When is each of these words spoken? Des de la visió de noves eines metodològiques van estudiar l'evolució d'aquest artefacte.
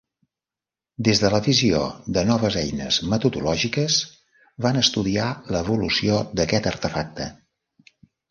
Des 1.07 1.19
de 1.23 1.29
la 1.33 1.41
visió 1.47 1.81
de 2.17 2.23
noves 2.29 2.57
eines 2.61 2.97
metodològiques 3.11 3.99
van 4.67 4.81
estudiar 4.83 5.29
l'evolució 5.57 6.17
d'aquest 6.41 6.71
artefacte. 6.75 7.29